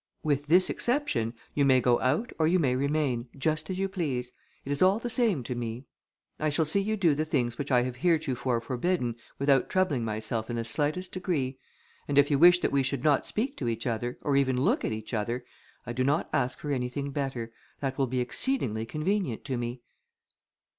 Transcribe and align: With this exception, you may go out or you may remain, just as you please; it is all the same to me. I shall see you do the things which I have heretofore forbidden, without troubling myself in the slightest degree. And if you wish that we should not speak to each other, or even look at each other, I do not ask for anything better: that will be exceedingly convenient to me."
With 0.23 0.47
this 0.47 0.71
exception, 0.71 1.35
you 1.53 1.63
may 1.63 1.79
go 1.79 1.99
out 1.99 2.33
or 2.39 2.47
you 2.47 2.57
may 2.57 2.75
remain, 2.75 3.27
just 3.37 3.69
as 3.69 3.77
you 3.77 3.87
please; 3.87 4.31
it 4.65 4.71
is 4.71 4.81
all 4.81 4.97
the 4.97 5.11
same 5.11 5.43
to 5.43 5.53
me. 5.53 5.85
I 6.39 6.49
shall 6.49 6.65
see 6.65 6.79
you 6.81 6.97
do 6.97 7.13
the 7.13 7.23
things 7.23 7.59
which 7.59 7.69
I 7.71 7.83
have 7.83 7.97
heretofore 7.97 8.61
forbidden, 8.61 9.15
without 9.37 9.69
troubling 9.69 10.03
myself 10.03 10.49
in 10.49 10.55
the 10.55 10.63
slightest 10.63 11.11
degree. 11.11 11.59
And 12.07 12.17
if 12.17 12.31
you 12.31 12.39
wish 12.39 12.57
that 12.61 12.71
we 12.71 12.81
should 12.81 13.03
not 13.03 13.27
speak 13.27 13.55
to 13.57 13.67
each 13.67 13.85
other, 13.85 14.17
or 14.23 14.35
even 14.35 14.59
look 14.63 14.83
at 14.83 14.91
each 14.91 15.13
other, 15.13 15.45
I 15.85 15.93
do 15.93 16.03
not 16.03 16.31
ask 16.33 16.57
for 16.57 16.71
anything 16.71 17.11
better: 17.11 17.53
that 17.79 17.99
will 17.99 18.07
be 18.07 18.21
exceedingly 18.21 18.87
convenient 18.87 19.45
to 19.45 19.55
me." 19.55 19.83